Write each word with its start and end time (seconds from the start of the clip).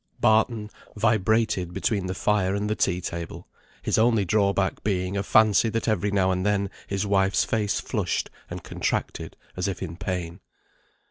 Barton 0.19 0.71
vibrated 0.95 1.75
between 1.75 2.07
the 2.07 2.15
fire 2.15 2.55
and 2.55 2.67
the 2.67 2.75
tea 2.75 3.01
table, 3.01 3.47
his 3.83 3.99
only 3.99 4.25
drawback 4.25 4.83
being 4.83 5.15
a 5.15 5.21
fancy 5.21 5.69
that 5.69 5.87
every 5.87 6.09
now 6.09 6.31
and 6.31 6.43
then 6.43 6.71
his 6.87 7.05
wife's 7.05 7.43
face 7.45 7.79
flushed 7.79 8.31
and 8.49 8.63
contracted 8.63 9.37
as 9.55 9.67
if 9.67 9.83
in 9.83 9.97
pain. 9.97 10.39